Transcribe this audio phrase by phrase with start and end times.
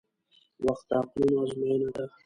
[0.65, 2.05] •وخت د عقلونو ازموینه ده.